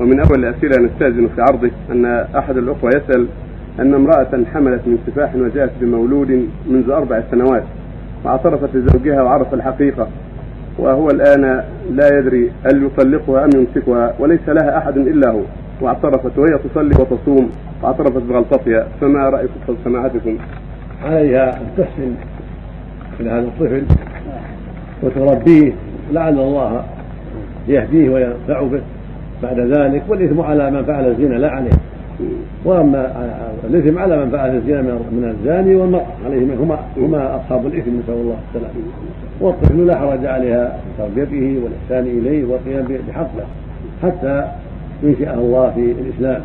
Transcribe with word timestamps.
ومن 0.00 0.20
أول 0.20 0.44
الأسئلة 0.44 0.76
نستأذن 0.86 1.28
في 1.36 1.42
عرضه 1.42 1.70
أن 1.90 2.04
أحد 2.36 2.56
الأخوة 2.56 2.90
يسأل 2.90 3.26
أن 3.80 3.94
امرأة 3.94 4.44
حملت 4.54 4.80
من 4.86 4.98
سفاح 5.06 5.34
وجاءت 5.36 5.70
بمولود 5.80 6.48
منذ 6.70 6.90
أربع 6.90 7.22
سنوات 7.30 7.64
واعترفت 8.24 8.76
لزوجها 8.76 9.22
وعرف 9.22 9.54
الحقيقة 9.54 10.08
وهو 10.78 11.08
الآن 11.10 11.64
لا 11.90 12.18
يدري 12.18 12.52
هل 12.66 12.84
يطلقها 12.84 13.44
أم 13.44 13.50
يمسكها 13.54 14.14
وليس 14.18 14.48
لها 14.48 14.78
أحد 14.78 14.96
إلا 14.96 15.30
هو 15.30 15.40
واعترفت 15.80 16.38
وهي 16.38 16.58
تصلي 16.58 16.94
وتصوم 17.00 17.50
واعترفت 17.82 18.22
بغلطتها 18.22 18.88
فما 19.00 19.28
رأيكم 19.28 19.76
سماحتكم؟ 19.84 20.38
عليها 21.04 21.56
أن 21.56 21.66
تحسن 21.76 22.14
إلى 23.20 23.30
هذا 23.30 23.38
الطفل 23.48 23.82
وتربيه 25.02 25.72
لعل 26.12 26.38
الله 26.38 26.84
يهديه 27.68 28.10
وينفع 28.10 28.62
به 28.62 28.80
بعد 29.42 29.60
ذلك 29.60 30.02
والإثم 30.08 30.40
على 30.40 30.70
من 30.70 30.84
فعل 30.84 31.06
الزنا 31.06 31.34
لا 31.34 31.50
عليه. 31.50 31.70
وأما 32.64 33.12
الإثم 33.64 33.98
على 33.98 34.24
من 34.24 34.30
فعل 34.30 34.56
الزنا 34.56 34.82
من 34.82 35.36
الزاني 35.38 35.74
والمرأة 35.74 36.06
عليهما 36.26 36.54
هما 36.54 36.78
هما 36.96 37.36
أصحاب 37.36 37.66
الإثم 37.66 37.90
نسأل 37.98 38.14
الله 38.14 38.36
السلامة. 38.48 38.74
والطفل 39.40 39.86
لا 39.86 39.98
حرج 39.98 40.26
عليها 40.26 40.78
تربيته 40.98 41.60
والإحسان 41.62 42.18
إليه 42.18 42.44
والقيام 42.44 42.84
بحقه 43.08 43.44
حتى 44.02 44.44
ينشئه 45.02 45.34
الله 45.34 45.70
في 45.70 45.94
الإسلام. 46.00 46.40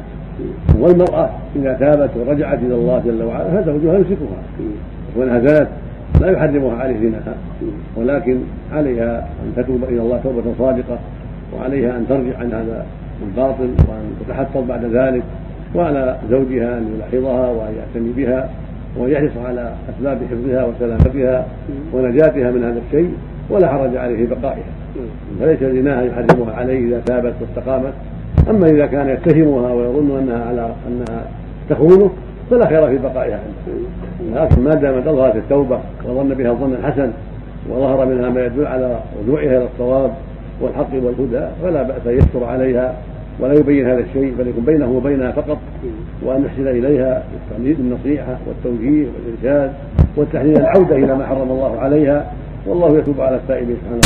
والمرأة 0.80 1.30
إذا 1.56 1.74
تابت 1.74 2.10
ورجعت 2.18 2.60
إلى 2.60 2.76
الله 2.76 3.02
جل 3.06 3.24
وعلا 3.24 3.62
فزوجها 3.62 3.98
يمسكها. 3.98 4.40
وإنها 5.16 5.40
زنت 5.40 5.68
لا 6.22 6.32
يحرمها 6.32 6.76
عليه 6.78 6.98
زناها. 7.00 7.36
ولكن 7.96 8.38
عليها 8.74 9.18
أن 9.18 9.64
تتوب 9.64 9.84
إلى 9.84 10.02
الله 10.02 10.20
توبة 10.24 10.44
صادقة. 10.58 11.00
وعليها 11.54 11.98
أن 11.98 12.06
ترجع 12.10 12.38
عن 12.38 12.52
هذا 12.52 12.86
الباطل 13.28 13.70
وأن 13.90 14.16
تتحفظ 14.28 14.68
بعد 14.68 14.86
ذلك 14.86 15.24
وعلى 15.76 16.18
زوجها 16.30 16.78
أن 16.78 16.96
يلاحظها 16.96 17.50
وأن 17.50 17.76
يعتني 17.78 18.12
بها 18.12 18.50
وان 18.98 19.12
يحرص 19.12 19.32
على 19.46 19.74
أسباب 19.90 20.18
حفظها 20.32 20.66
وسلامتها 20.66 21.46
ونجاتها 21.94 22.52
من 22.52 22.64
هذا 22.64 22.82
الشيء 22.88 23.14
ولا 23.50 23.68
حرج 23.68 23.98
عليه 23.98 24.28
بقائها. 24.28 24.72
فليس 25.40 25.60
زناها 25.60 26.02
يحرمها 26.02 26.54
عليه 26.56 26.88
إذا 26.88 27.00
تابت 27.06 27.34
واستقامت. 27.42 27.94
أما 28.50 28.68
إذا 28.68 28.86
كان 28.86 29.10
يتهمها 29.10 29.74
ويظن 29.74 30.18
أنها 30.20 30.46
على 30.46 30.70
أنها 30.88 31.26
تخونه 31.70 32.10
فلا 32.50 32.68
خير 32.68 32.88
في 32.88 32.98
بقائها 32.98 33.40
لكن 34.34 34.64
ما 34.64 34.74
دامت 34.74 35.08
أظهرت 35.08 35.36
التوبة 35.36 35.80
وظن 36.06 36.30
بها 36.30 36.54
ظنا 36.54 36.78
حسن 36.88 37.12
وظهر 37.70 38.06
منها 38.06 38.30
ما 38.30 38.46
يدل 38.46 38.68
على 38.68 39.00
رجوعها 39.24 39.58
إلى 39.58 39.68
الصواب 39.74 40.12
والحق 40.62 40.94
والهدى 40.94 41.48
فلا 41.64 41.84
أن 41.84 42.12
يستر 42.12 42.44
عليها 42.44 42.96
ولا 43.40 43.54
يبين 43.54 43.88
هذا 43.90 44.00
الشيء 44.00 44.34
بل 44.40 44.48
يكون 44.48 44.64
بينه 44.66 44.92
وبينها 44.92 45.32
فقط 45.32 45.58
وأن 46.24 46.46
يحسن 46.46 46.68
إليها 46.68 47.24
بالنصيحه 47.74 48.38
والتوجيه 48.48 49.08
والإرشاد 49.08 49.74
والتحليل 50.18 50.58
العودة 50.58 50.96
إلى 50.96 51.16
ما 51.16 51.26
حرم 51.26 51.52
الله 51.52 51.80
عليها 51.80 52.32
والله 52.68 52.98
يتوب 53.00 53.22
على 53.22 53.36
التائبين 53.36 53.76
سبحانه 53.76 53.94